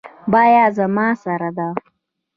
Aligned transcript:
بیه 0.31 0.65
زما 0.77 1.07
سره 1.23 1.49
ده 1.57 1.69